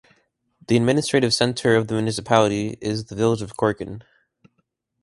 [0.67, 4.01] The administrative centre of the municipality is the village of Korgen.